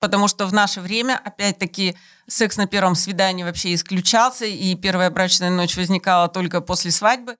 [0.00, 1.96] потому что в наше время, опять-таки,
[2.26, 7.36] секс на первом свидании вообще исключался, и первая брачная ночь возникала только после свадьбы.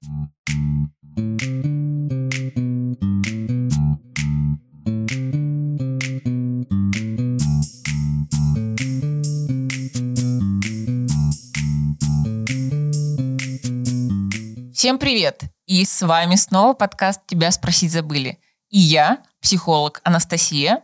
[14.73, 15.43] Всем привет!
[15.67, 18.39] И с вами снова подкаст «Тебя спросить забыли».
[18.71, 20.83] И я, психолог Анастасия.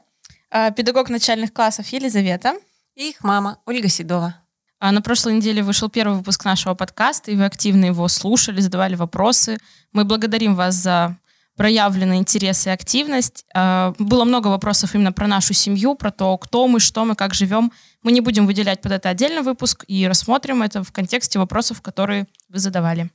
[0.51, 2.55] А, педагог начальных классов Елизавета.
[2.95, 4.37] И их мама Ольга Седова.
[4.79, 8.95] А, на прошлой неделе вышел первый выпуск нашего подкаста, и вы активно его слушали, задавали
[8.95, 9.59] вопросы.
[9.93, 11.17] Мы благодарим вас за
[11.57, 13.45] проявленный интерес и активность.
[13.55, 17.35] А, было много вопросов именно про нашу семью, про то, кто мы, что мы, как
[17.35, 17.73] живем.
[18.03, 22.27] Мы не будем выделять под это отдельный выпуск и рассмотрим это в контексте вопросов, которые
[22.49, 23.11] вы задавали.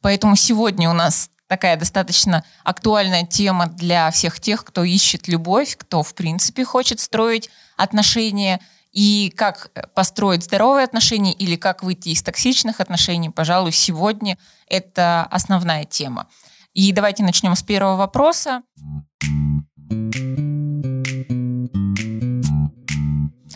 [0.00, 6.02] Поэтому сегодня у нас такая достаточно актуальная тема для всех тех, кто ищет любовь, кто,
[6.02, 8.60] в принципе, хочет строить отношения.
[8.92, 14.38] И как построить здоровые отношения или как выйти из токсичных отношений, пожалуй, сегодня
[14.68, 16.28] это основная тема.
[16.74, 18.62] И давайте начнем с первого вопроса.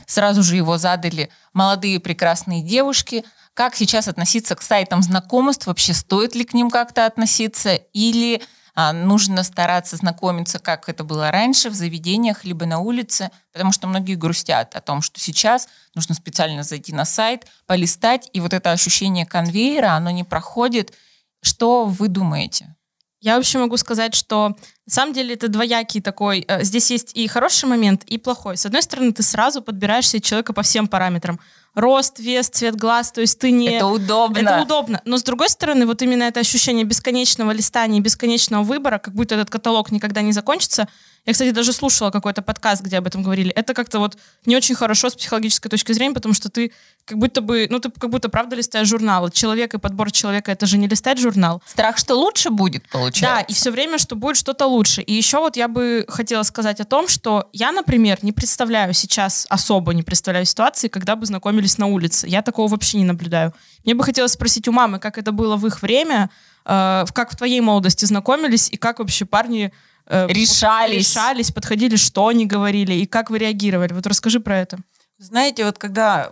[0.06, 3.24] Сразу же его задали молодые прекрасные девушки–
[3.58, 5.66] как сейчас относиться к сайтам знакомств?
[5.66, 7.74] Вообще стоит ли к ним как-то относиться?
[7.92, 8.40] Или
[8.76, 13.32] а, нужно стараться знакомиться, как это было раньше, в заведениях, либо на улице?
[13.52, 18.38] Потому что многие грустят о том, что сейчас нужно специально зайти на сайт, полистать, и
[18.38, 20.94] вот это ощущение конвейера, оно не проходит.
[21.42, 22.76] Что вы думаете?
[23.20, 26.44] Я вообще могу сказать, что на самом деле это двоякий такой.
[26.46, 28.56] Э, здесь есть и хороший момент, и плохой.
[28.56, 31.40] С одной стороны, ты сразу подбираешь себе человека по всем параметрам
[31.78, 33.70] рост, вес, цвет глаз, то есть ты не...
[33.70, 34.38] Это удобно.
[34.38, 35.00] Это удобно.
[35.04, 39.50] Но с другой стороны, вот именно это ощущение бесконечного листания, бесконечного выбора, как будто этот
[39.50, 40.88] каталог никогда не закончится,
[41.28, 43.50] я, кстати, даже слушала какой-то подкаст, где об этом говорили.
[43.50, 46.72] Это как-то вот не очень хорошо с психологической точки зрения, потому что ты
[47.04, 49.28] как будто бы, ну, ты как будто правда листаешь журнал.
[49.28, 51.62] Человек и подбор человека— это же не листать журнал.
[51.66, 53.40] Страх, что лучше будет, получается.
[53.40, 55.02] Да, и все время, что будет что-то лучше.
[55.02, 59.46] И еще вот я бы хотела сказать о том, что я, например, не представляю сейчас,
[59.50, 62.26] особо не представляю ситуации, когда бы знакомились на улице.
[62.26, 63.52] Я такого вообще не наблюдаю.
[63.84, 66.30] Мне бы хотелось спросить у мамы, как это было в их время,
[66.64, 69.72] э, как в твоей молодости знакомились, и как вообще парни
[70.06, 71.10] э, решались.
[71.10, 73.92] решались, подходили, что они говорили и как вы реагировали.
[73.92, 74.78] Вот расскажи про это.
[75.18, 76.30] Знаете, вот когда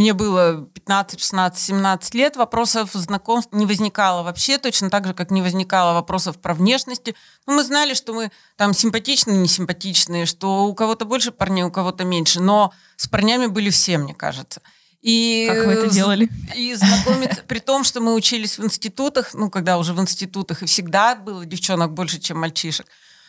[0.00, 5.30] мне было 15, 16, 17 лет, вопросов знакомств не возникало вообще, точно так же, как
[5.30, 7.14] не возникало вопросов про внешности.
[7.46, 11.70] Ну, мы знали, что мы там симпатичные, не симпатичные, что у кого-то больше парней, у
[11.70, 14.62] кого-то меньше, но с парнями были все, мне кажется.
[15.02, 16.30] И, как вы это делали?
[16.56, 20.66] И знакомиться, при том, что мы учились в институтах, ну, когда уже в институтах, и
[20.66, 22.86] всегда было девчонок больше, чем мальчишек.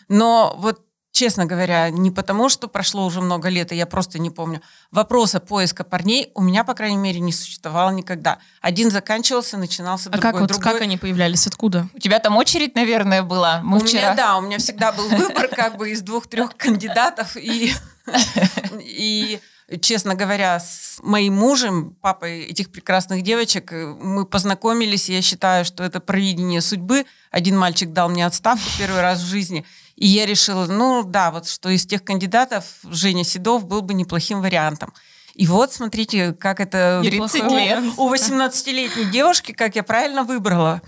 [0.08, 4.30] Но вот честно говоря, не потому, что прошло уже много лет, и я просто не
[4.30, 4.62] помню.
[4.92, 8.40] Вопроса поиска парней у меня, по крайней мере, не существовало никогда.
[8.62, 10.30] Один заканчивался, начинался а другой.
[10.30, 10.74] А как, вот, другой...
[10.74, 11.48] как они появлялись?
[11.48, 11.88] Откуда?
[11.94, 13.62] У тебя там очередь, наверное, была?
[13.64, 14.02] Мы у вчера...
[14.02, 17.74] меня, да, у меня всегда был выбор как бы из двух-трех кандидатов, и...
[18.80, 19.40] и
[19.80, 25.84] честно говоря, с моим мужем, папой этих прекрасных девочек, мы познакомились, и я считаю, что
[25.84, 27.06] это провидение судьбы.
[27.32, 29.66] Один мальчик дал мне отставку первый раз в жизни,
[30.01, 34.41] и я решила, ну да, вот что из тех кандидатов Женя Седов был бы неплохим
[34.41, 34.91] вариантом.
[35.35, 37.84] И вот, смотрите, как это 30 лет.
[37.97, 40.81] у 18-летней девушки, как я правильно выбрала.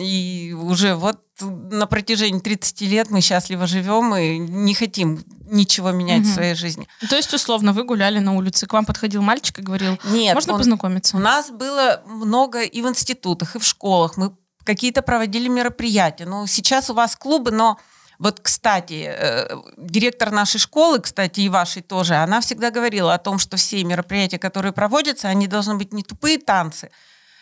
[0.00, 6.22] И уже вот на протяжении 30 лет мы счастливо живем и не хотим ничего менять
[6.22, 6.30] угу.
[6.30, 6.88] в своей жизни.
[7.08, 10.54] То есть, условно, вы гуляли на улице, к вам подходил мальчик и говорил, Нет, можно
[10.54, 11.16] он, познакомиться?
[11.16, 14.16] У нас было много и в институтах, и в школах.
[14.16, 14.32] Мы
[14.64, 16.26] какие-то проводили мероприятия.
[16.26, 17.78] Ну, сейчас у вас клубы, но
[18.18, 23.38] вот, кстати, э, директор нашей школы, кстати, и вашей тоже, она всегда говорила о том,
[23.38, 26.90] что все мероприятия, которые проводятся, они должны быть не тупые танцы,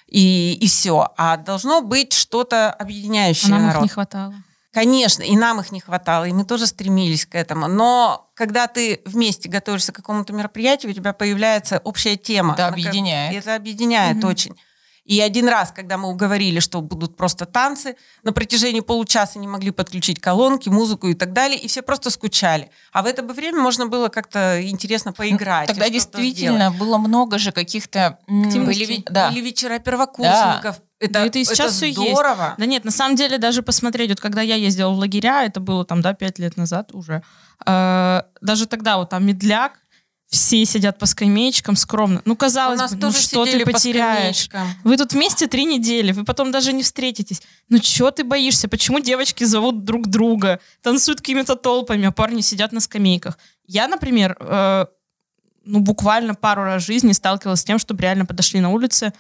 [0.07, 3.77] и, и все, а должно быть что-то объединяющее а нам народ.
[3.77, 4.35] их не хватало.
[4.73, 7.67] Конечно, и нам их не хватало, и мы тоже стремились к этому.
[7.67, 12.53] Но когда ты вместе готовишься к какому-то мероприятию, у тебя появляется общая тема.
[12.53, 13.34] Это объединяет.
[13.34, 14.29] Это объединяет угу.
[14.29, 14.55] очень.
[15.07, 19.71] И один раз, когда мы уговорили, что будут просто танцы, на протяжении получаса не могли
[19.71, 22.71] подключить колонки, музыку и так далее, и все просто скучали.
[22.93, 25.69] А в это бы время можно было как-то интересно поиграть.
[25.69, 26.79] Ну, тогда действительно сделать.
[26.79, 28.19] было много же каких-то...
[28.27, 29.31] Были, да.
[29.31, 30.83] были вечера первокурсников, да.
[30.99, 32.43] Это, да это и сейчас это все здорово.
[32.43, 32.59] есть.
[32.59, 35.85] Да нет, на самом деле даже посмотреть, вот когда я ездила в лагеря, это было
[35.85, 37.23] там, да, пять лет назад уже,
[37.67, 39.79] э, даже тогда вот там медляк,
[40.28, 42.21] все сидят по скамеечкам скромно.
[42.25, 44.49] Ну, казалось бы, ну что ты потеряешь?
[44.84, 47.43] Вы тут вместе три недели, вы потом даже не встретитесь.
[47.69, 48.69] Ну, что ты боишься?
[48.69, 53.39] Почему девочки зовут друг друга, танцуют какими-то толпами, а парни сидят на скамейках?
[53.67, 54.87] Я, например, э,
[55.65, 59.13] ну, буквально пару раз в жизни сталкивалась с тем, чтобы реально подошли на улице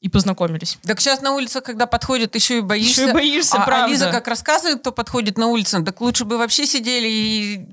[0.00, 0.78] и познакомились.
[0.82, 3.02] Так сейчас на улице, когда подходят, еще и боишься.
[3.02, 3.86] Еще и боишься, а, правда.
[3.86, 7.68] А Лиза как рассказывает, кто подходит на улице, так лучше бы вообще сидели и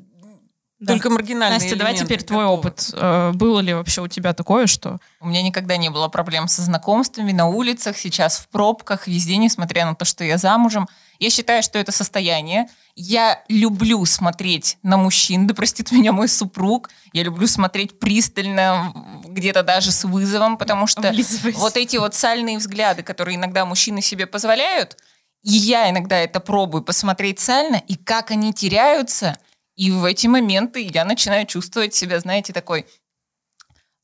[0.81, 0.94] да.
[0.94, 2.57] Только маргинальные Настя, давай теперь твой такого.
[2.57, 2.89] опыт.
[2.94, 4.98] Э, было ли вообще у тебя такое, что...
[5.19, 9.86] У меня никогда не было проблем со знакомствами на улицах, сейчас в пробках, везде, несмотря
[9.86, 10.89] на то, что я замужем.
[11.19, 12.68] Я считаю, что это состояние.
[12.95, 16.89] Я люблю смотреть на мужчин, да простит меня мой супруг.
[17.13, 18.92] Я люблю смотреть пристально,
[19.24, 21.13] где-то даже с вызовом, потому что
[21.57, 24.98] вот эти вот сальные взгляды, которые иногда мужчины себе позволяют,
[25.44, 29.38] и я иногда это пробую посмотреть сально, и как они теряются–
[29.81, 32.86] и в эти моменты я начинаю чувствовать себя, знаете, такой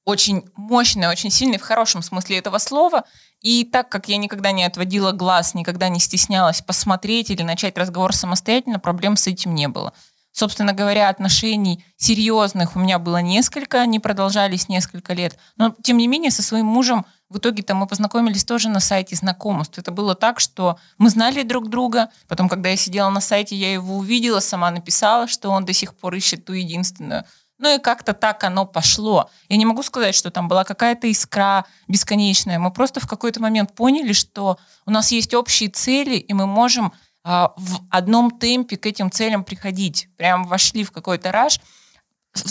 [0.05, 3.03] очень мощной, очень сильной в хорошем смысле этого слова.
[3.41, 8.15] И так как я никогда не отводила глаз, никогда не стеснялась посмотреть или начать разговор
[8.15, 9.93] самостоятельно, проблем с этим не было.
[10.31, 15.37] Собственно говоря, отношений серьезных у меня было несколько, они продолжались несколько лет.
[15.57, 19.77] Но, тем не менее, со своим мужем в итоге-то мы познакомились тоже на сайте знакомств.
[19.77, 22.09] Это было так, что мы знали друг друга.
[22.27, 25.93] Потом, когда я сидела на сайте, я его увидела, сама написала, что он до сих
[25.93, 27.25] пор ищет ту единственную.
[27.59, 29.29] Ну и как-то так оно пошло.
[29.49, 32.59] Я не могу сказать, что там была какая-то искра бесконечная.
[32.59, 36.93] Мы просто в какой-то момент поняли, что у нас есть общие цели, и мы можем
[37.23, 40.07] а, в одном темпе к этим целям приходить.
[40.17, 41.59] Прям вошли в какой-то раж.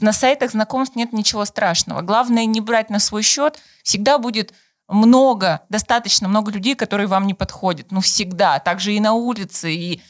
[0.01, 2.03] На сайтах знакомств нет ничего страшного.
[2.03, 3.61] Главное не брать на свой счет.
[3.85, 4.53] Всегда будет
[4.89, 7.91] много, достаточно много людей, которые вам не подходят.
[7.91, 8.59] Ну, всегда.
[8.59, 10.03] Также и на улице, и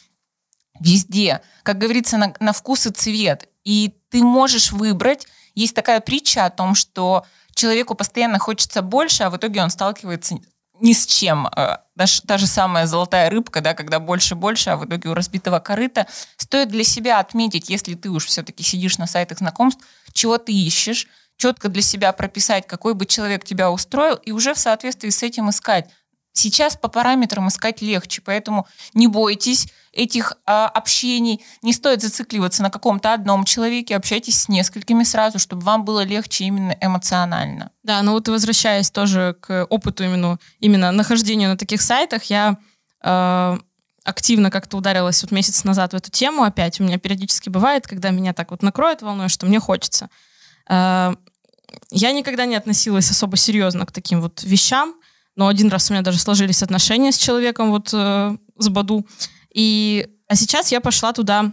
[0.81, 1.41] везде.
[1.63, 3.49] Как говорится, на, на вкус и цвет.
[3.65, 5.27] И ты можешь выбрать.
[5.55, 7.25] Есть такая притча о том, что
[7.55, 10.37] человеку постоянно хочется больше, а в итоге он сталкивается
[10.81, 11.47] ни с чем.
[11.49, 15.59] Э, даже, та же самая золотая рыбка, да, когда больше-больше, а в итоге у разбитого
[15.59, 16.07] корыта.
[16.37, 19.83] Стоит для себя отметить, если ты уж все-таки сидишь на сайтах знакомств,
[20.13, 24.59] чего ты ищешь, четко для себя прописать, какой бы человек тебя устроил, и уже в
[24.59, 25.89] соответствии с этим искать.
[26.39, 32.69] Сейчас по параметрам искать легче, поэтому не бойтесь этих а, общений, не стоит зацикливаться на
[32.69, 37.71] каком-то одном человеке, общайтесь с несколькими сразу, чтобы вам было легче именно эмоционально.
[37.83, 42.59] Да, ну вот возвращаясь тоже к опыту именно, именно нахождения на таких сайтах, я
[43.03, 43.59] э,
[44.05, 46.81] активно как-то ударилась вот месяц назад в эту тему опять.
[46.81, 50.11] У меня периодически бывает, когда меня так вот накроет волной, что мне хочется.
[50.69, 51.15] Э,
[51.91, 54.95] я никогда не относилась особо серьезно к таким вот вещам,
[55.35, 59.07] но один раз у меня даже сложились отношения с человеком вот э, с Баду.
[59.53, 61.53] И, а сейчас я пошла туда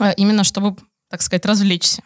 [0.00, 0.76] э, именно, чтобы,
[1.08, 2.02] так сказать, развлечься.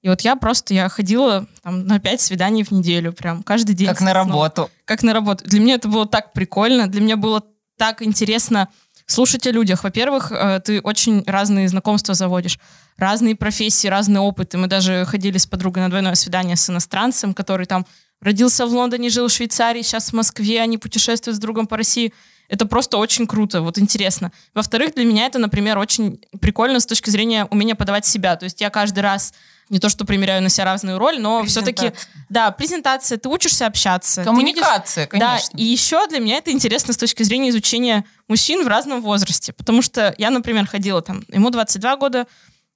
[0.00, 3.86] И вот я просто, я ходила там, на пять свиданий в неделю, прям каждый день.
[3.86, 4.70] Как на работу.
[4.84, 5.44] Как на работу.
[5.44, 7.44] Для меня это было так прикольно, для меня было
[7.76, 8.68] так интересно
[9.12, 9.84] слушать о людях.
[9.84, 12.58] Во-первых, э, ты очень разные знакомства заводишь,
[12.96, 14.58] разные профессии, разные опыты.
[14.58, 17.86] Мы даже ходили с подругой на двойное свидание с иностранцем, который там
[18.20, 22.12] родился в Лондоне, жил в Швейцарии, сейчас в Москве, они путешествуют с другом по России.
[22.48, 24.30] Это просто очень круто, вот интересно.
[24.54, 28.36] Во-вторых, для меня это, например, очень прикольно с точки зрения умения подавать себя.
[28.36, 29.32] То есть я каждый раз
[29.72, 31.92] не то, что примеряю на себя разную роль, но все-таки,
[32.28, 34.22] да, презентация, ты учишься общаться.
[34.22, 35.50] Коммуникация, видишь, конечно.
[35.52, 39.52] Да, и еще для меня это интересно с точки зрения изучения мужчин в разном возрасте,
[39.52, 42.26] потому что я, например, ходила там, ему 22 года,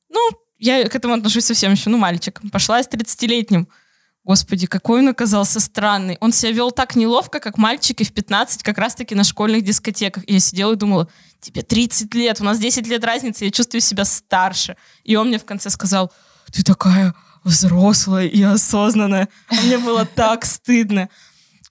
[0.09, 2.41] ну, я к этому отношусь совсем еще, ну, мальчик.
[2.51, 3.69] Пошла с 30-летним.
[4.25, 6.17] Господи, какой он оказался странный.
[6.21, 10.25] Он себя вел так неловко, как мальчики в 15, как раз-таки на школьных дискотеках.
[10.27, 11.09] И я сидела и думала,
[11.41, 14.77] тебе 30 лет, у нас 10 лет разницы, я чувствую себя старше.
[15.05, 16.11] И он мне в конце сказал,
[16.53, 19.29] ты такая взрослая и осознанная.
[19.49, 21.09] А мне было так стыдно.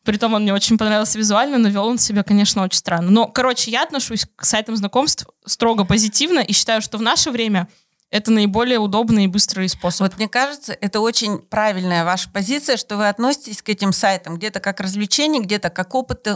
[0.04, 3.10] Притом он мне очень понравился визуально, но вел он себя, конечно, очень странно.
[3.10, 7.68] Но, короче, я отношусь к сайтам знакомств строго позитивно и считаю, что в наше время
[8.12, 10.02] это наиболее удобный и быстрый способ.
[10.02, 14.60] Вот мне кажется, это очень правильная ваша позиция, что вы относитесь к этим сайтам где-то
[14.60, 16.28] как развлечение, где-то как опыт,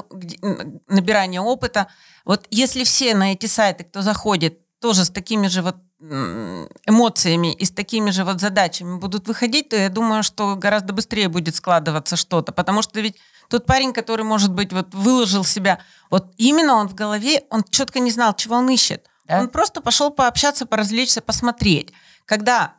[0.87, 1.87] набирание опыта.
[2.25, 7.65] Вот если все на эти сайты, кто заходит, тоже с такими же вот эмоциями и
[7.65, 12.15] с такими же вот задачами будут выходить, то я думаю, что гораздо быстрее будет складываться
[12.15, 12.51] что-то.
[12.53, 13.17] Потому что ведь
[13.49, 15.79] тот парень, который, может быть, вот выложил себя,
[16.09, 19.07] вот именно он в голове, он четко не знал, чего он ищет.
[19.25, 19.39] Да?
[19.39, 21.91] Он просто пошел пообщаться, поразвлечься, посмотреть.
[22.29, 22.75] Когда,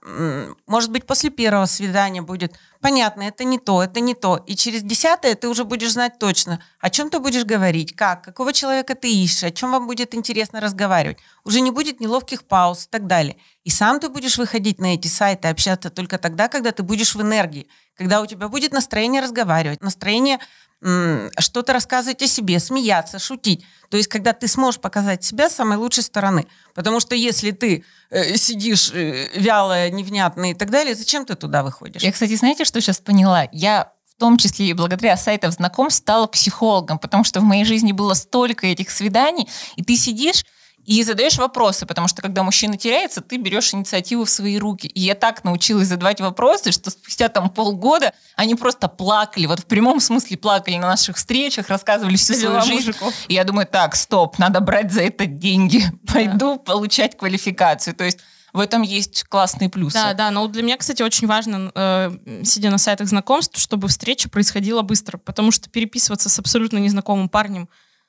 [0.69, 4.37] может быть, после первого свидания будет понятно, это не то, это не то.
[4.47, 8.52] И через десятое ты уже будешь знать точно, о чем ты будешь говорить, как, какого
[8.52, 11.19] человека ты ищешь, о чем вам будет интересно разговаривать.
[11.42, 13.38] Уже не будет неловких пауз и так далее.
[13.64, 17.21] И сам ты будешь выходить на эти сайты, общаться только тогда, когда ты будешь в
[17.21, 17.66] энергии,
[17.97, 20.38] когда у тебя будет настроение разговаривать, настроение
[20.83, 23.65] что-то рассказывать о себе, смеяться, шутить.
[23.91, 26.47] То есть, когда ты сможешь показать себя с самой лучшей стороны.
[26.75, 31.63] Потому что если ты э, сидишь э, вялая, невнятная и так далее, зачем ты туда
[31.63, 32.03] выходишь?
[32.03, 33.47] Я, кстати, знаете, что сейчас поняла?
[33.53, 37.93] Я в том числе и благодаря сайтам знакомств стала психологом, потому что в моей жизни
[37.93, 40.45] было столько этих свиданий, и ты сидишь
[40.87, 44.89] и задаешь вопросы, потому что когда мужчина теряется, ты берешь инициативу в свои руки.
[44.89, 49.67] И я так научилась задавать вопросы, что спустя там полгода они просто плакали, вот в
[49.67, 52.89] прямом смысле плакали на наших встречах, рассказывали всю свою жизнь.
[52.89, 53.15] Мужиков.
[53.29, 56.13] И я думаю, так, стоп, надо брать за это деньги, да.
[56.13, 57.95] пойду получать квалификацию.
[57.95, 58.19] То есть
[58.53, 59.95] в этом есть классные плюсы.
[59.95, 62.11] Да, да, но для меня, кстати, очень важно, э,
[62.43, 67.69] сидя на сайтах знакомств, чтобы встреча происходила быстро, потому что переписываться с абсолютно незнакомым парнем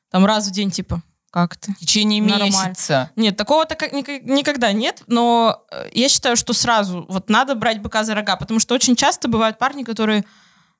[0.09, 1.73] там раз в день, типа, как ты?
[1.73, 2.45] В течение Нормально.
[2.45, 3.09] месяца.
[3.15, 8.13] Нет, такого-то никогда нет, но э, я считаю, что сразу вот надо брать быка за
[8.13, 10.25] рога, потому что очень часто бывают парни, которые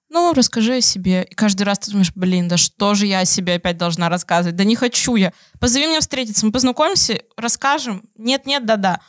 [0.10, 1.24] ну, расскажи о себе.
[1.24, 4.58] И каждый раз ты думаешь, блин, да что же я о себе опять должна рассказывать?
[4.58, 5.32] Да не хочу я.
[5.62, 8.04] Позови меня встретиться, мы познакомимся, расскажем.
[8.18, 9.00] Нет-нет, да-да.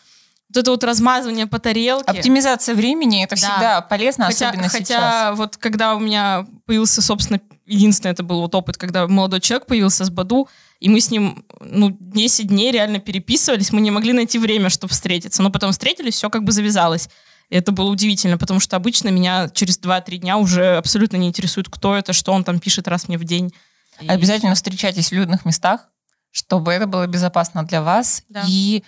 [0.48, 2.04] Вот это вот размазывание по тарелке.
[2.08, 3.40] Оптимизация времени, это да.
[3.40, 5.00] всегда полезно, хотя, особенно хотя сейчас.
[5.00, 9.66] Хотя вот когда у меня появился, собственно, единственный это был вот опыт, когда молодой человек
[9.66, 10.48] появился с Баду,
[10.82, 14.92] и мы с ним, ну, 10 дней реально переписывались, мы не могли найти время, чтобы
[14.92, 15.40] встретиться.
[15.40, 17.08] Но потом встретились, все как бы завязалось.
[17.50, 21.68] И это было удивительно, потому что обычно меня через 2-3 дня уже абсолютно не интересует,
[21.68, 23.52] кто это, что он там пишет раз мне в день.
[24.00, 24.08] И...
[24.08, 25.86] Обязательно встречайтесь в людных местах,
[26.32, 28.24] чтобы это было безопасно для вас.
[28.28, 28.42] Да.
[28.48, 28.82] И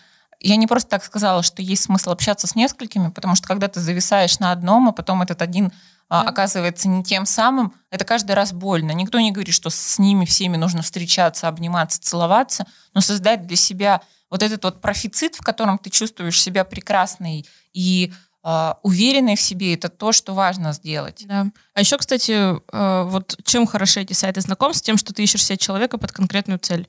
[0.49, 3.81] я не просто так сказала, что есть смысл общаться с несколькими, потому что когда ты
[3.81, 5.73] зависаешь на одном, а потом этот один
[6.09, 6.29] а, да.
[6.31, 8.93] оказывается не тем самым, это каждый раз больно.
[8.93, 14.03] Никто не говорит, что с ними всеми нужно встречаться, обниматься, целоваться, но создать для себя
[14.31, 18.13] вот этот вот профицит, в котором ты чувствуешь себя прекрасной и
[18.47, 21.25] Uh, уверенной в себе, это то, что важно сделать.
[21.27, 21.47] Да.
[21.73, 25.57] А еще, кстати, uh, вот чем хороши эти сайты знакомств, тем, что ты ищешь себе
[25.57, 26.87] человека под конкретную цель.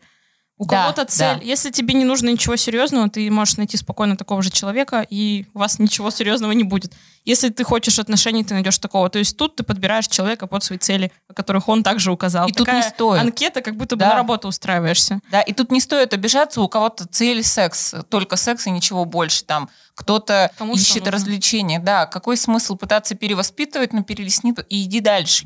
[0.58, 1.40] У да, кого-то цель.
[1.40, 1.44] Да.
[1.44, 5.60] Если тебе не нужно ничего серьезного, ты можешь найти спокойно такого же человека, и у
[5.60, 6.94] вас ничего серьезного не будет.
[7.26, 9.10] Если ты хочешь отношений, ты найдешь такого.
[9.10, 12.48] То есть тут ты подбираешь человека под свои цели, о которых он также указал.
[12.48, 13.22] И Такая тут не стоит.
[13.22, 14.06] анкета, как будто да.
[14.06, 15.20] бы на работу устраиваешься.
[15.30, 19.44] Да, и тут не стоит обижаться, у кого-то цель секс, только секс и ничего больше.
[19.44, 21.80] Там кто-то Кому ищет развлечения.
[21.80, 25.46] Да, какой смысл пытаться перевоспитывать, но перелесни и иди дальше.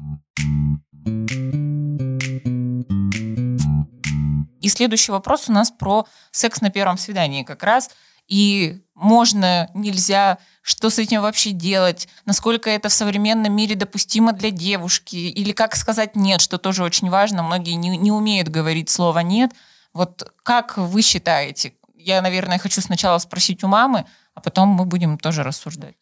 [4.69, 7.89] И следующий вопрос у нас про секс на первом свидании как раз.
[8.27, 14.51] И можно, нельзя, что с этим вообще делать, насколько это в современном мире допустимо для
[14.51, 17.41] девушки, или как сказать «нет», что тоже очень важно.
[17.41, 19.53] Многие не, не умеют говорить слово «нет».
[19.91, 21.73] Вот как вы считаете?
[21.95, 25.95] Я, наверное, хочу сначала спросить у мамы, а потом мы будем тоже рассуждать.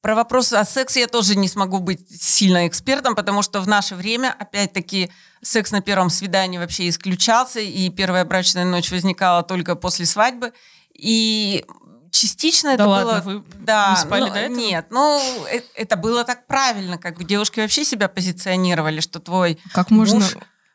[0.00, 3.94] Про вопрос о сексе я тоже не смогу быть сильно экспертом, потому что в наше
[3.94, 5.10] время, опять-таки,
[5.42, 10.52] секс на первом свидании вообще исключался, и первая брачная ночь возникала только после свадьбы.
[10.94, 11.66] И
[12.10, 13.20] частично да это ладно, было...
[13.20, 14.56] Вы да, не спали ну, до этого?
[14.56, 19.58] Нет, ну это, это было так правильно, как бы девушки вообще себя позиционировали, что твой
[19.72, 20.10] Как муж...
[20.10, 20.26] можно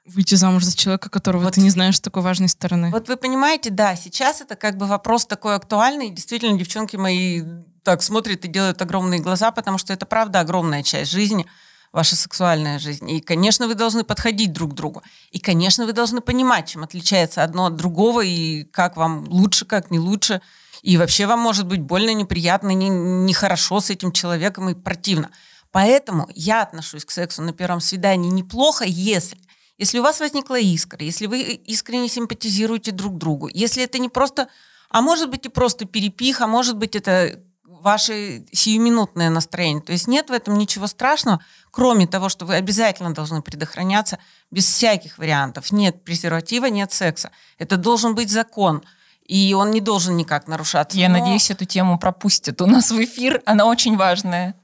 [0.05, 2.91] выйти замуж за человека, которого вот, ты не знаешь с такой важной стороны?
[2.91, 7.41] Вот вы понимаете, да, сейчас это как бы вопрос такой актуальный, действительно, девчонки мои
[7.85, 11.45] так смотрят и делают огромные глаза, потому что это правда огромная часть жизни,
[11.93, 13.09] ваша сексуальная жизнь.
[13.09, 15.03] И, конечно, вы должны подходить друг к другу.
[15.31, 19.91] И, конечно, вы должны понимать, чем отличается одно от другого, и как вам лучше, как
[19.91, 20.41] не лучше.
[20.81, 25.29] И вообще вам может быть больно, неприятно, нехорошо не с этим человеком и противно.
[25.71, 29.37] Поэтому я отношусь к сексу на первом свидании неплохо, если
[29.77, 34.47] если у вас возникла искра, если вы искренне симпатизируете друг другу, если это не просто,
[34.89, 37.41] а может быть и просто перепих, а может быть это
[37.85, 39.81] ваше сиюминутное настроение.
[39.81, 41.39] То есть нет в этом ничего страшного,
[41.69, 44.17] кроме того, что вы обязательно должны предохраняться
[44.49, 45.71] без всяких вариантов.
[45.71, 47.29] Нет презерватива, нет секса.
[47.59, 48.83] Это должен быть закон.
[49.23, 50.97] И он не должен никак нарушаться.
[50.97, 51.19] Я Но...
[51.19, 53.43] надеюсь, эту тему пропустят у нас в эфир.
[53.45, 54.55] Она очень важная.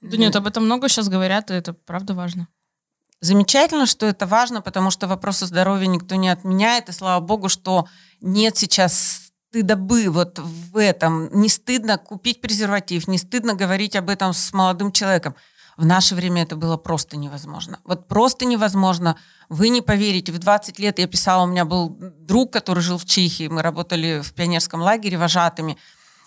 [0.00, 2.48] Да нет, об этом много сейчас говорят, и это правда важно.
[3.20, 6.88] Замечательно, что это важно, потому что вопросы здоровья никто не отменяет.
[6.88, 7.88] И слава богу, что
[8.22, 9.23] нет сейчас
[9.54, 11.28] стыда бы вот в этом.
[11.32, 15.36] Не стыдно купить презерватив, не стыдно говорить об этом с молодым человеком.
[15.76, 17.78] В наше время это было просто невозможно.
[17.84, 19.16] Вот просто невозможно.
[19.48, 23.04] Вы не поверите, в 20 лет я писала, у меня был друг, который жил в
[23.04, 25.76] Чехии, мы работали в пионерском лагере вожатыми,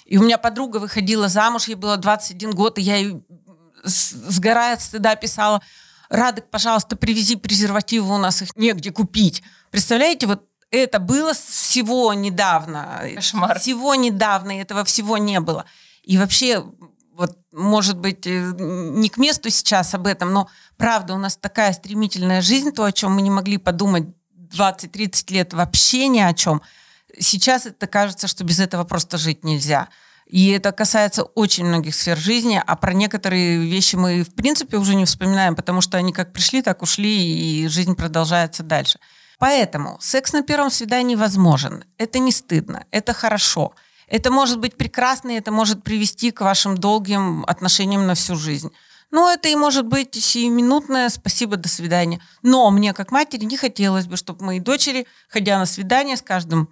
[0.05, 3.21] и у меня подруга выходила замуж, ей было 21 год, и я ей,
[3.83, 5.61] сгорая от стыда, писала,
[6.09, 9.43] Радок, пожалуйста, привези презервативы, у нас их негде купить.
[9.71, 13.01] Представляете, вот это было всего недавно.
[13.15, 13.59] Кошмар.
[13.59, 15.65] Всего недавно, этого всего не было.
[16.03, 16.63] И вообще
[17.17, 21.73] вот, может быть, э, не к месту сейчас об этом, но правда, у нас такая
[21.73, 24.05] стремительная жизнь, то, о чем мы не могли подумать
[24.51, 26.61] 20-30 лет вообще ни о чем.
[27.19, 29.89] Сейчас это кажется, что без этого просто жить нельзя.
[30.27, 34.93] И это касается очень многих сфер жизни, а про некоторые вещи мы, в принципе, уже
[34.93, 38.99] не вспоминаем, потому что они как пришли, так ушли, и жизнь продолжается дальше.
[39.39, 41.83] Поэтому секс на первом свидании возможен.
[41.97, 43.73] Это не стыдно, это хорошо.
[44.07, 48.71] Это может быть прекрасно, это может привести к вашим долгим отношениям на всю жизнь.
[49.11, 52.21] Но это и может быть сиюминутное «спасибо, до свидания».
[52.41, 56.69] Но мне, как матери, не хотелось бы, чтобы мои дочери, ходя на свидание с каждым,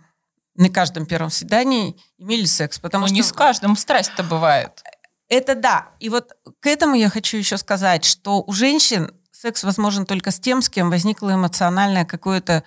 [0.56, 2.80] на каждом первом свидании, имели секс.
[2.80, 3.16] Потому Но что...
[3.16, 4.84] не с каждым страсть-то бывает.
[5.30, 5.90] Это да.
[6.00, 9.12] И вот к этому я хочу еще сказать, что у женщин
[9.46, 12.64] секс возможен только с тем, с кем возникло эмоциональное какое-то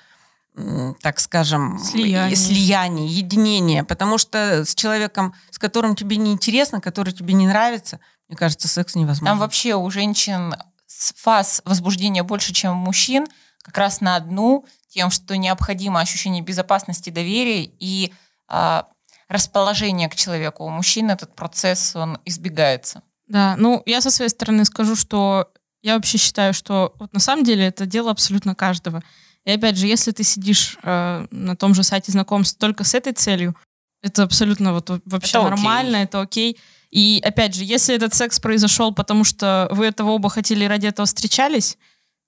[1.03, 2.35] так скажем, слияние.
[2.35, 3.85] слияние, единение.
[3.85, 8.67] Потому что с человеком, с которым тебе не интересно, который тебе не нравится, мне кажется,
[8.67, 9.27] секс невозможен.
[9.27, 10.57] Там вообще у женщин
[10.89, 13.29] фаз возбуждения больше, чем у мужчин,
[13.63, 18.13] как раз на одну, тем, что необходимо ощущение безопасности, доверия и
[18.49, 18.83] э,
[19.29, 20.65] расположение к человеку.
[20.65, 23.03] У мужчин этот процесс, он избегается.
[23.29, 27.45] Да, ну я со своей стороны скажу, что я вообще считаю, что вот на самом
[27.45, 29.03] деле это дело абсолютно каждого.
[29.45, 33.13] И опять же, если ты сидишь э, на том же сайте знакомств только с этой
[33.13, 33.57] целью,
[34.03, 36.05] это абсолютно вот вообще это нормально, окей.
[36.05, 36.59] это окей.
[36.91, 40.87] И опять же, если этот секс произошел, потому что вы этого оба хотели и ради
[40.87, 41.77] этого встречались,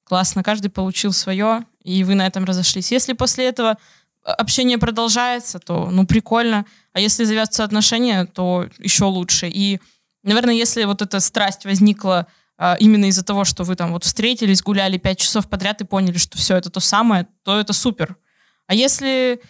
[0.04, 2.92] классно, каждый получил свое, и вы на этом разошлись.
[2.92, 3.76] Если после этого
[4.24, 6.66] э, общение продолжается, то ну прикольно.
[6.92, 9.48] А если завязываются отношения, то еще лучше.
[9.48, 9.80] И,
[10.22, 12.26] наверное, если вот эта страсть возникла
[12.78, 16.36] именно из-за того, что вы там вот встретились, гуляли пять часов подряд и поняли, что
[16.36, 18.16] все это то самое, то это супер.
[18.66, 19.40] А если,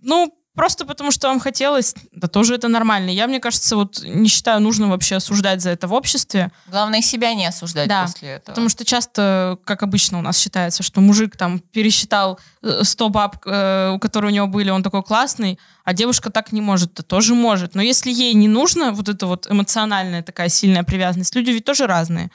[0.00, 3.10] ну, Просто потому, что вам хотелось, да тоже это нормально.
[3.10, 6.52] Я, мне кажется, вот не считаю нужным вообще осуждать за это в обществе.
[6.68, 8.54] Главное, себя не осуждать да, после этого.
[8.54, 12.38] Потому что часто, как обычно у нас считается, что мужик там пересчитал
[12.82, 16.60] 100 э, баб, э, которые у него были, он такой классный, а девушка так не
[16.60, 17.74] может, то тоже может.
[17.74, 21.88] Но если ей не нужно вот эта вот эмоциональная такая сильная привязанность, люди ведь тоже
[21.88, 22.30] разные,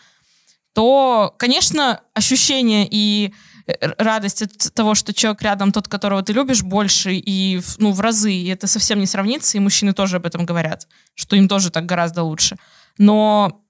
[0.79, 3.33] то, конечно, ощущения и
[3.97, 8.31] радость от того, что человек рядом, тот, которого ты любишь, больше и ну, в разы.
[8.31, 11.85] И это совсем не сравнится, и мужчины тоже об этом говорят, что им тоже так
[11.85, 12.55] гораздо лучше.
[12.97, 13.61] Но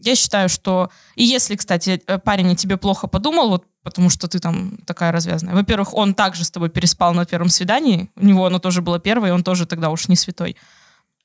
[0.00, 0.90] я считаю, что...
[1.14, 5.12] И если, кстати, э, парень о тебе плохо подумал, вот потому что ты там такая
[5.12, 5.54] развязанная.
[5.54, 9.28] Во-первых, он также с тобой переспал на первом свидании, у него оно тоже было первое,
[9.28, 10.56] и он тоже тогда уж не святой.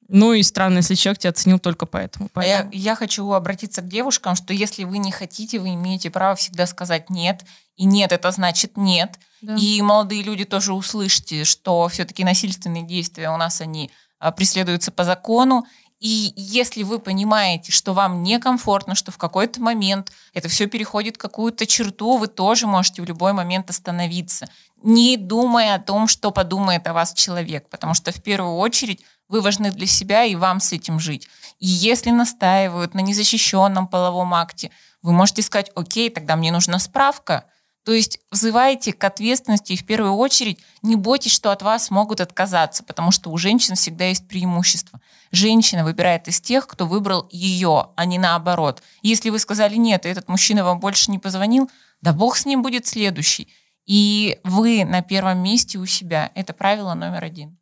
[0.09, 2.29] Ну и странно, если человек тебя оценил только поэтому.
[2.33, 2.69] поэтому.
[2.71, 6.35] А я, я хочу обратиться к девушкам, что если вы не хотите, вы имеете право
[6.35, 7.45] всегда сказать нет.
[7.77, 9.19] И нет, это значит нет.
[9.41, 9.55] Да.
[9.55, 15.03] И молодые люди тоже услышите, что все-таки насильственные действия у нас они а, преследуются по
[15.03, 15.65] закону.
[15.99, 21.65] И если вы понимаете, что вам некомфортно, что в какой-то момент это все переходит какую-то
[21.65, 24.49] черту, вы тоже можете в любой момент остановиться,
[24.83, 29.41] не думая о том, что подумает о вас человек, потому что в первую очередь вы
[29.41, 31.27] важны для себя и вам с этим жить.
[31.59, 37.45] И если настаивают на незащищенном половом акте, вы можете сказать, окей, тогда мне нужна справка–
[37.89, 42.21] то есть взывайте к ответственности и в первую очередь не бойтесь, что от вас могут
[42.21, 44.99] отказаться, потому что у женщин всегда есть преимущество.
[45.31, 48.83] Женщина выбирает из тех, кто выбрал ее, а не наоборот.
[49.01, 51.67] Если вы сказали нет, и этот мужчина вам больше не позвонил,
[52.01, 53.51] да бог с ним будет следующий.
[53.89, 56.31] И вы на первом месте у себя.
[56.35, 57.57] Это правило номер один.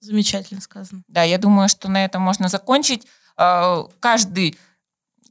[0.00, 1.02] Замечательно сказано.
[1.06, 3.06] Да, я думаю, что на этом можно закончить.
[3.36, 4.58] А, каждый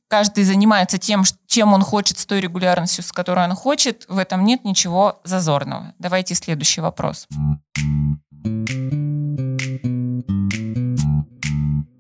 [0.07, 4.05] каждый занимается тем, чем он хочет, с той регулярностью, с которой он хочет.
[4.07, 5.95] В этом нет ничего зазорного.
[5.97, 7.27] Давайте следующий вопрос.
[7.31, 7.66] У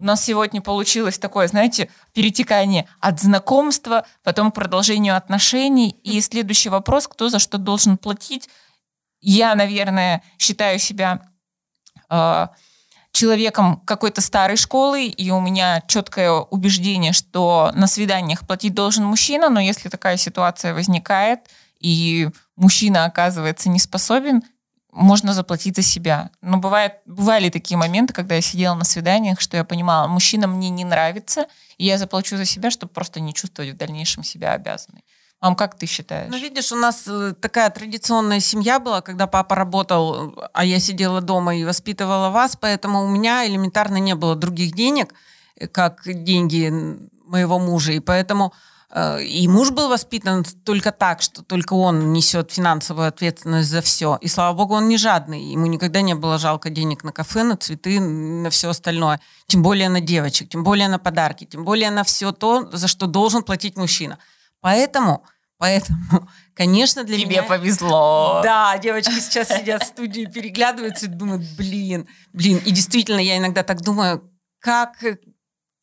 [0.07, 5.91] нас сегодня получилось такое, знаете, перетекание от знакомства, потом к продолжению отношений.
[6.03, 8.49] И следующий вопрос, кто за что должен платить.
[9.21, 11.21] Я, наверное, считаю себя
[12.09, 12.47] э,
[13.11, 19.49] человеком какой-то старой школы, и у меня четкое убеждение, что на свиданиях платить должен мужчина,
[19.49, 21.41] но если такая ситуация возникает,
[21.79, 24.43] и мужчина оказывается не способен,
[24.97, 26.31] можно заплатить за себя.
[26.41, 30.69] Но бывает, бывали такие моменты, когда я сидела на свиданиях, что я понимала, мужчина мне
[30.69, 31.45] не нравится,
[31.77, 35.03] и я заплачу за себя, чтобы просто не чувствовать в дальнейшем себя обязанной.
[35.39, 36.31] Мам, как ты считаешь?
[36.31, 41.21] Ну, видишь, у нас э, такая традиционная семья была, когда папа работал, а я сидела
[41.21, 45.13] дома и воспитывала вас, поэтому у меня элементарно не было других денег,
[45.55, 46.73] э, как деньги
[47.23, 47.91] моего мужа.
[47.91, 48.51] И поэтому
[48.95, 54.17] и муж был воспитан только так, что только он несет финансовую ответственность за все.
[54.21, 55.43] И слава богу, он не жадный.
[55.43, 59.19] Ему никогда не было жалко денег на кафе, на цветы, на все остальное.
[59.47, 63.07] Тем более на девочек, тем более на подарки, тем более на все то, за что
[63.07, 64.19] должен платить мужчина.
[64.61, 65.23] Поэтому
[65.57, 67.41] Поэтому, конечно, для Тебе меня...
[67.41, 68.41] Тебе повезло.
[68.43, 72.61] Да, девочки сейчас сидят в студии, переглядываются и думают, блин, блин.
[72.65, 75.03] И действительно, я иногда так думаю, как,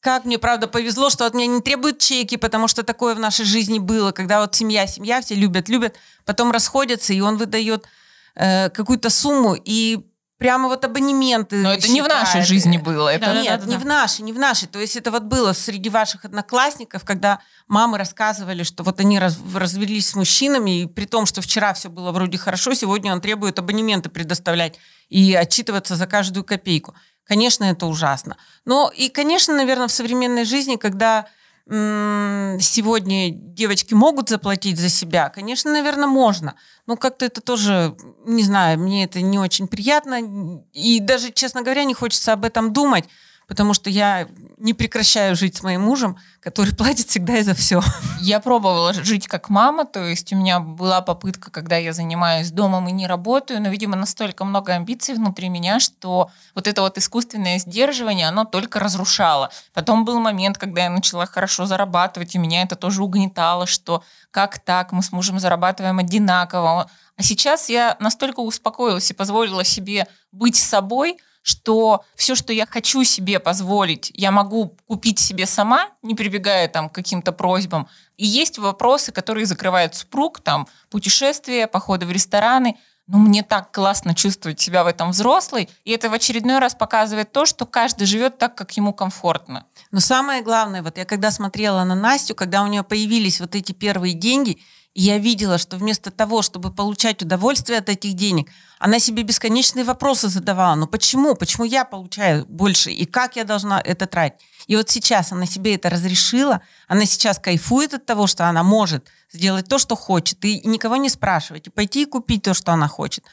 [0.04, 3.46] как мне, правда, повезло, что от меня не требуют чеки, потому что такое в нашей
[3.46, 7.86] жизни было, когда вот семья, семья, все любят, любят, потом расходятся, и он выдает
[8.34, 10.04] э, какую-то сумму, и
[10.36, 11.56] прямо вот абонементы.
[11.56, 13.08] Но это не в нашей жизни было.
[13.08, 13.32] Это...
[13.32, 13.80] Нет, да, да, не да.
[13.80, 14.68] в нашей, не в нашей.
[14.68, 19.38] То есть это вот было среди ваших одноклассников, когда мамы рассказывали, что вот они раз,
[19.54, 23.58] развелись с мужчинами, и при том, что вчера все было вроде хорошо, сегодня он требует
[23.58, 26.94] абонементы предоставлять и отчитываться за каждую копейку.
[27.26, 28.36] Конечно, это ужасно.
[28.64, 31.26] Но и, конечно, наверное, в современной жизни, когда
[31.66, 36.56] сегодня девочки могут заплатить за себя, конечно, наверное, можно.
[36.86, 40.62] Но как-то это тоже, не знаю, мне это не очень приятно.
[40.74, 43.06] И даже, честно говоря, не хочется об этом думать
[43.46, 44.28] потому что я
[44.58, 47.82] не прекращаю жить с моим мужем, который платит всегда и за все.
[48.20, 52.88] Я пробовала жить как мама, то есть у меня была попытка, когда я занимаюсь домом
[52.88, 57.58] и не работаю, но, видимо, настолько много амбиций внутри меня, что вот это вот искусственное
[57.58, 59.50] сдерживание, оно только разрушало.
[59.72, 64.58] Потом был момент, когда я начала хорошо зарабатывать, и меня это тоже угнетало, что как
[64.58, 66.90] так, мы с мужем зарабатываем одинаково.
[67.16, 73.04] А сейчас я настолько успокоилась и позволила себе быть собой– что все, что я хочу
[73.04, 77.86] себе позволить, я могу купить себе сама, не прибегая там к каким-то просьбам.
[78.16, 82.78] И есть вопросы, которые закрывает супруг, там путешествия, походы в рестораны.
[83.06, 87.30] Но мне так классно чувствовать себя в этом взрослой, и это в очередной раз показывает
[87.32, 89.66] то, что каждый живет так, как ему комфортно.
[89.90, 93.72] Но самое главное, вот я когда смотрела на Настю, когда у нее появились вот эти
[93.72, 94.58] первые деньги,
[94.94, 100.28] я видела, что вместо того, чтобы получать удовольствие от этих денег, она себе бесконечные вопросы
[100.28, 100.76] задавала.
[100.76, 101.34] Ну почему?
[101.34, 102.92] Почему я получаю больше?
[102.92, 104.40] И как я должна это тратить?
[104.66, 109.08] И вот сейчас она себе это разрешила, она сейчас кайфует от того, что она может
[109.32, 112.88] сделать то, что хочет, и никого не спрашивать, и пойти и купить то, что она
[112.88, 113.24] хочет.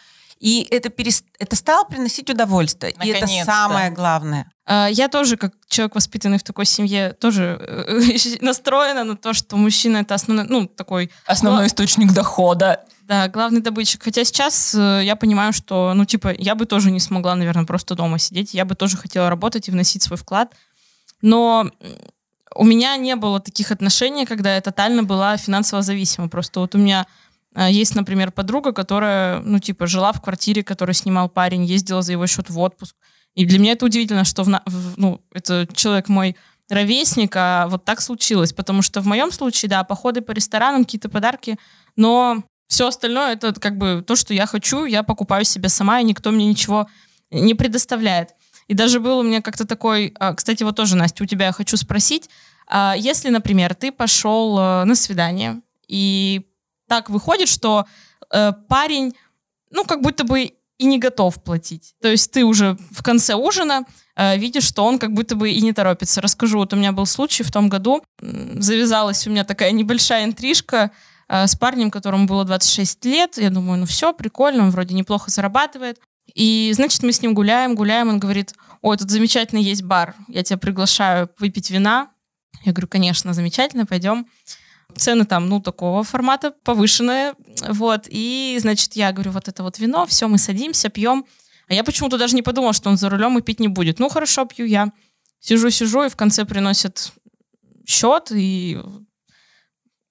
[0.42, 1.24] И это, перест...
[1.38, 2.96] это стало приносить удовольствие.
[3.04, 4.52] И это самое главное.
[4.66, 9.56] А, я тоже, как человек, воспитанный в такой семье, тоже э, настроена на то, что
[9.56, 11.12] мужчина это основной, ну, такой...
[11.28, 12.84] Основной источник дохода.
[13.04, 14.04] Да, главный добытчик.
[14.04, 17.94] Хотя сейчас э, я понимаю, что, ну, типа, я бы тоже не смогла, наверное, просто
[17.94, 18.56] дома сидеть.
[18.56, 20.56] Я бы тоже хотела работать и вносить свой вклад.
[21.22, 21.70] Но
[22.56, 26.30] у меня не было таких отношений, когда я тотально была финансово зависима.
[26.30, 27.06] Просто вот у меня
[27.56, 32.26] есть, например, подруга, которая, ну, типа, жила в квартире, которую снимал парень, ездила за его
[32.28, 32.96] счет в отпуск.
[33.36, 34.62] И для меня это удивительно, что, в,
[34.98, 36.36] ну, это человек мой
[36.70, 38.54] ровесник, а вот так случилось.
[38.54, 41.58] Потому что в моем случае, да, походы по ресторанам, какие-то подарки,
[41.96, 46.06] но все остальное это как бы то, что я хочу, я покупаю себе сама, и
[46.06, 46.88] никто мне ничего
[47.30, 48.30] не предоставляет.
[48.68, 51.52] И даже был у меня как-то такой, а, кстати, вот тоже, Настя, у тебя я
[51.52, 52.30] хочу спросить,
[52.68, 56.46] а, если, например, ты пошел э, на свидание и
[56.92, 57.86] так выходит, что
[58.34, 59.14] э, парень,
[59.70, 61.94] ну, как будто бы и не готов платить.
[62.02, 63.86] То есть ты уже в конце ужина
[64.18, 66.20] э, видишь, что он как будто бы и не торопится.
[66.20, 70.92] Расскажу, вот у меня был случай в том году, завязалась у меня такая небольшая интрижка
[71.30, 73.38] э, с парнем, которому было 26 лет.
[73.38, 75.98] Я думаю, ну все, прикольно, он вроде неплохо зарабатывает.
[76.36, 80.44] И, значит, мы с ним гуляем, гуляем, он говорит, ой, тут замечательно есть бар, я
[80.44, 82.10] тебя приглашаю выпить вина.
[82.66, 84.28] Я говорю, конечно, замечательно, пойдем.
[84.98, 87.34] Цены там, ну, такого формата повышенные.
[87.68, 88.08] Вот.
[88.10, 91.26] И, значит, я говорю, вот это вот вино, все, мы садимся, пьем.
[91.68, 94.00] А я почему-то даже не подумала, что он за рулем и пить не будет.
[94.00, 94.92] Ну, хорошо, пью я.
[95.40, 97.12] Сижу-сижу, и в конце приносит
[97.86, 98.80] счет, и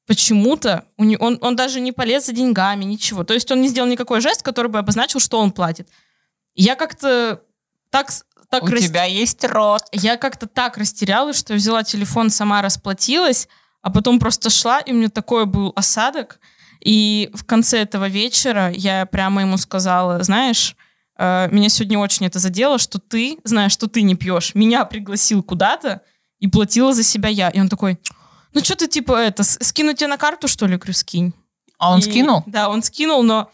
[0.07, 3.23] почему-то он, он, он даже не полез за деньгами, ничего.
[3.23, 5.89] То есть он не сделал никакой жест, который бы обозначил, что он платит.
[6.55, 7.43] Я как-то
[7.91, 8.11] так
[8.51, 8.83] так У рас...
[8.83, 9.83] тебя есть рот.
[9.93, 13.49] Я как-то так растерялась, что взяла телефон, сама расплатилась,
[13.83, 16.41] а потом просто шла, и у меня такой был осадок.
[16.81, 20.77] И в конце этого вечера я прямо ему сказала, знаешь,
[21.19, 25.43] э, меня сегодня очень это задело, что ты, знаешь, что ты не пьешь, меня пригласил
[25.43, 26.03] куда-то
[26.39, 27.51] и платила за себя я.
[27.51, 27.99] И он такой,
[28.55, 30.77] ну что ты типа это, скинуть тебе на карту, что ли?
[30.77, 31.35] Говорю, скинь.
[31.79, 32.43] А он и, скинул?
[32.47, 33.51] Да, он скинул, но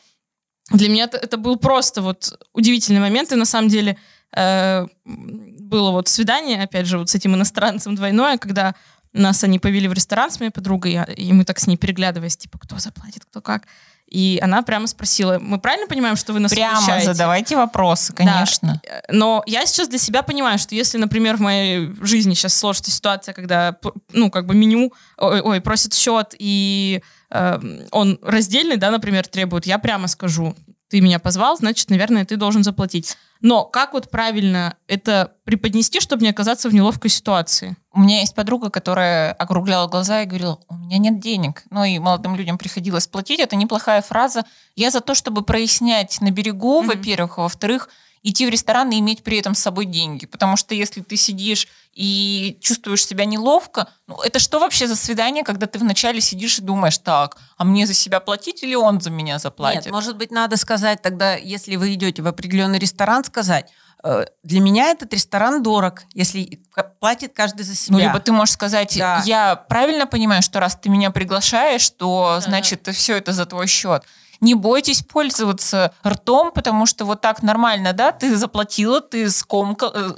[0.71, 3.33] для меня это, это был просто вот удивительный момент.
[3.33, 3.97] И на самом деле
[4.33, 8.75] э, было вот свидание, опять же, вот с этим иностранцем двойное, когда
[9.17, 12.59] нас они повели в ресторан с моей подругой, и мы так с ней переглядываясь, типа,
[12.59, 13.63] кто заплатит, кто как.
[14.09, 17.13] И она прямо спросила, мы правильно понимаем, что вы нас Прямо угощаете?
[17.13, 18.81] задавайте вопросы, конечно.
[18.85, 19.03] Да.
[19.11, 23.35] Но я сейчас для себя понимаю, что если, например, в моей жизни сейчас сложится ситуация,
[23.35, 23.77] когда,
[24.13, 29.67] ну, как бы меню, ой, ой просит счет, и э, он раздельный, да, например, требует,
[29.67, 30.55] я прямо скажу,
[30.89, 33.17] ты меня позвал, значит, наверное, ты должен заплатить.
[33.41, 37.77] Но как вот правильно это преподнести, чтобы не оказаться в неловкой ситуации?
[37.93, 41.65] У меня есть подруга, которая округляла глаза и говорила, у меня нет денег.
[41.71, 43.41] Ну и молодым людям приходилось платить.
[43.41, 44.45] Это неплохая фраза.
[44.75, 46.87] Я за то, чтобы прояснять на берегу, mm-hmm.
[46.87, 47.39] во-первых.
[47.39, 47.89] Во-вторых,
[48.27, 50.27] идти в ресторан и иметь при этом с собой деньги.
[50.27, 55.45] Потому что если ты сидишь и чувствуешь себя неловко, ну это что вообще за свидание,
[55.45, 59.11] когда ты вначале сидишь и думаешь, так, а мне за себя платить или он за
[59.11, 59.85] меня заплатит?
[59.85, 63.71] Нет, может быть, надо сказать тогда, если вы идете в определенный ресторан, сказать,
[64.03, 66.61] э, для меня этот ресторан дорог, если
[66.99, 67.97] платит каждый за себя.
[67.97, 69.23] Ну, либо ты можешь сказать, да.
[69.25, 74.03] я правильно понимаю, что раз ты меня приглашаешь, то, значит, все это за твой счет
[74.41, 80.11] не бойтесь пользоваться ртом, потому что вот так нормально, да, ты заплатила, ты скомкал, э,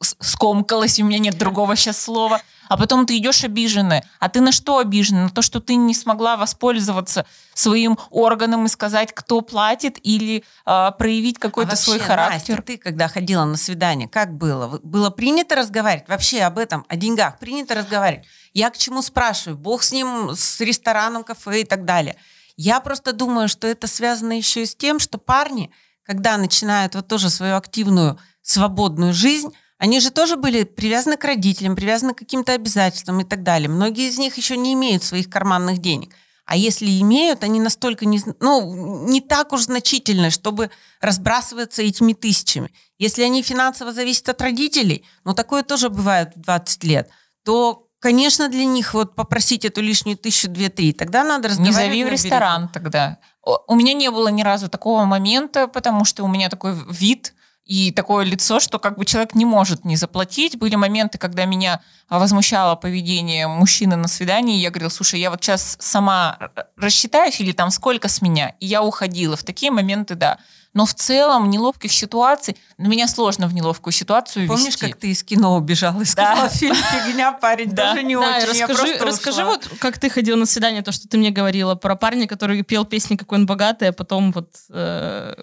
[0.00, 4.02] скомкалась, у меня нет другого сейчас слова, а потом ты идешь обиженная.
[4.18, 5.24] А ты на что обижена?
[5.24, 10.90] На то, что ты не смогла воспользоваться своим органом и сказать, кто платит, или э,
[10.96, 12.56] проявить какой-то а свой характер.
[12.56, 14.80] Настя, ты когда ходила на свидание, как было?
[14.82, 17.38] Было принято разговаривать вообще об этом, о деньгах?
[17.38, 18.26] Принято разговаривать?
[18.54, 19.58] Я к чему спрашиваю?
[19.58, 22.16] Бог с ним, с рестораном, кафе и так далее.
[22.56, 25.70] Я просто думаю, что это связано еще и с тем, что парни,
[26.02, 31.74] когда начинают вот тоже свою активную свободную жизнь, они же тоже были привязаны к родителям,
[31.74, 33.68] привязаны к каким-то обязательствам и так далее.
[33.68, 36.14] Многие из них еще не имеют своих карманных денег.
[36.44, 42.72] А если имеют, они настолько не, ну, не так уж значительны, чтобы разбрасываться этими тысячами.
[42.98, 47.10] Если они финансово зависят от родителей, ну такое тоже бывает в 20 лет,
[47.44, 51.78] то Конечно, для них вот попросить эту лишнюю тысячу, две, три, тогда надо разговаривать.
[51.78, 53.18] Не зови в ресторан тогда.
[53.68, 57.32] У меня не было ни разу такого момента, потому что у меня такой вид
[57.64, 60.58] и такое лицо, что как бы человек не может не заплатить.
[60.58, 65.40] Были моменты, когда меня возмущало поведение мужчины на свидании, и я говорила, слушай, я вот
[65.40, 69.36] сейчас сама рассчитаюсь или там сколько с меня, и я уходила.
[69.36, 70.38] В такие моменты, да.
[70.74, 74.88] Но в целом неловких ситуаций, на меня сложно в неловкую ситуацию Помнишь, вести.
[74.88, 76.48] как ты из кино убежала и сказала, да.
[76.48, 77.90] фильм «Фигня, парень», да.
[77.90, 81.18] даже не да, очень, расскажи, расскажи вот, как ты ходила на свидание, то, что ты
[81.18, 85.34] мне говорила про парня, который пел песни «Какой он богатый», а потом вот э,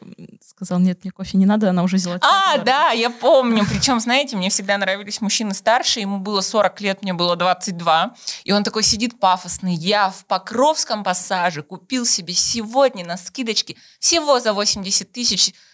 [0.47, 2.17] сказал, нет, мне кофе не надо, она уже взяла.
[2.21, 3.65] А, да, я помню.
[3.69, 8.15] Причем, знаете, мне всегда нравились мужчины старше, ему было 40 лет, мне было 22,
[8.45, 14.39] и он такой сидит пафосный, я в Покровском пассаже купил себе сегодня на скидочке всего
[14.39, 15.18] за 80 тысяч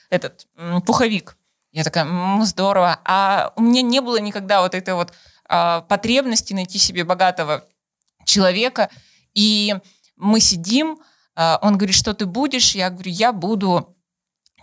[0.10, 0.48] этот
[0.86, 1.38] пуховик.
[1.72, 3.00] Я такая, м-м, здорово.
[3.04, 5.12] А у меня не было никогда вот этой вот
[5.48, 7.66] а, потребности найти себе богатого
[8.26, 8.90] человека.
[9.34, 9.76] И
[10.16, 11.00] мы сидим,
[11.36, 12.76] а, он говорит, что ты будешь?
[12.76, 13.96] Я говорю, я буду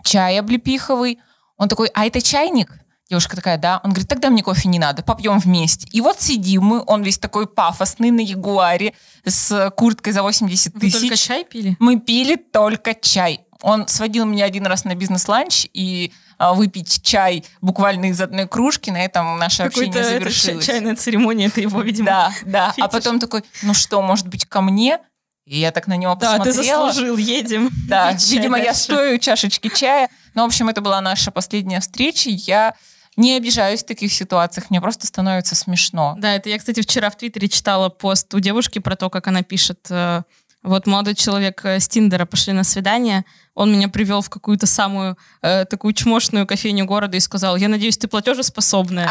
[0.03, 1.19] чай облепиховый.
[1.57, 2.71] Он такой, а это чайник?
[3.09, 3.79] Девушка такая, да.
[3.83, 5.87] Он говорит, тогда мне кофе не надо, попьем вместе.
[5.91, 10.93] И вот сидим мы, он весь такой пафосный на Ягуаре с курткой за 80 тысяч.
[10.95, 11.77] Вы только чай пили?
[11.79, 13.42] Мы пили только чай.
[13.63, 18.89] Он сводил меня один раз на бизнес-ланч, и а, выпить чай буквально из одной кружки,
[18.89, 20.65] на этом наше общение завершилось.
[20.65, 22.69] чайная церемония, это его, видимо, Да, да.
[22.71, 22.83] Фетиш.
[22.83, 24.99] А потом такой, ну что, может быть, ко мне?
[25.45, 26.55] И я так на него да, посмотрела.
[26.57, 27.69] Да, ты заслужил, едем.
[27.87, 30.09] Да, видимо, я стою чашечки чая.
[30.33, 32.29] Ну, в общем, это была наша последняя встреча.
[32.29, 32.75] Я
[33.15, 36.15] не обижаюсь в таких ситуациях, мне просто становится смешно.
[36.17, 39.41] Да, это я, кстати, вчера в Твиттере читала пост у девушки про то, как она
[39.41, 40.23] пишет э,
[40.63, 45.17] вот молодой человек э, с Тиндера пошли на свидание, он меня привел в какую-то самую
[45.41, 49.09] э, такую чмошную кофейню города и сказал, я надеюсь, ты платежеспособная.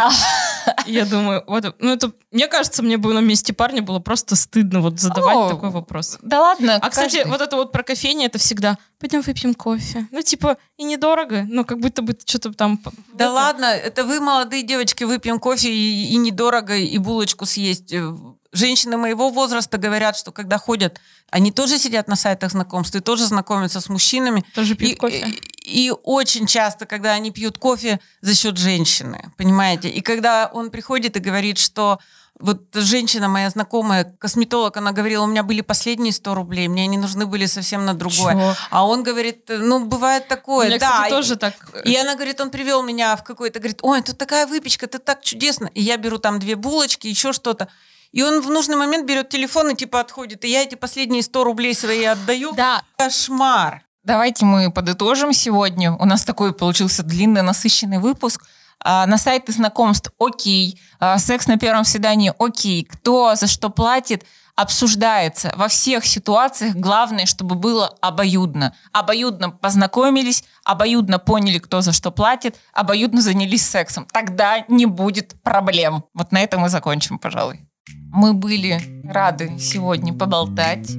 [0.86, 4.80] Я думаю, вот, ну это, мне кажется, мне бы на месте парня было просто стыдно
[4.80, 6.18] вот задавать такой вопрос.
[6.22, 6.78] Да ладно.
[6.80, 10.06] А, кстати, вот это вот про кофейни, это всегда, пойдем выпьем кофе.
[10.10, 12.80] Ну, типа, и недорого, но как будто бы что-то там...
[13.14, 18.12] Да ладно, это вы, молодые девочки, выпьем кофе и недорого, и булочку съесть э,
[18.52, 23.26] женщины моего возраста говорят, что когда ходят, они тоже сидят на сайтах знакомств и тоже
[23.26, 24.44] знакомятся с мужчинами.
[24.54, 25.26] Тоже пьют и, кофе.
[25.64, 29.88] И, и очень часто, когда они пьют кофе за счет женщины, понимаете?
[29.88, 31.98] И когда он приходит и говорит, что
[32.38, 36.98] вот женщина моя знакомая, косметолог, она говорила, у меня были последние 100 рублей, мне они
[36.98, 38.32] нужны были совсем на другое.
[38.32, 38.54] Чего?
[38.70, 40.66] А он говорит, ну, бывает такое.
[40.66, 40.90] У меня, да.
[40.90, 41.54] кстати, тоже так.
[41.84, 45.22] И она говорит, он привел меня в какой-то, говорит, ой, тут такая выпечка, это так
[45.22, 45.66] чудесно.
[45.74, 47.68] И я беру там две булочки, еще что-то.
[48.12, 50.44] И он в нужный момент берет телефон и типа отходит.
[50.44, 52.52] И я эти последние 100 рублей свои отдаю.
[52.54, 52.82] Да.
[52.96, 53.82] Кошмар.
[54.04, 55.92] Давайте мы подытожим сегодня.
[55.92, 58.44] У нас такой получился длинный, насыщенный выпуск.
[58.84, 64.24] А, на сайты знакомств окей, а, секс на первом свидании окей, кто за что платит,
[64.56, 66.74] обсуждается во всех ситуациях.
[66.74, 68.74] Главное, чтобы было обоюдно.
[68.92, 74.06] Обоюдно познакомились, обоюдно поняли, кто за что платит, обоюдно занялись сексом.
[74.12, 76.04] Тогда не будет проблем.
[76.12, 77.66] Вот на этом мы закончим, пожалуй.
[78.12, 80.90] Мы были рады сегодня поболтать.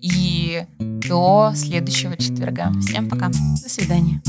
[0.00, 2.72] И до следующего четверга.
[2.80, 3.28] Всем пока.
[3.28, 4.20] До свидания.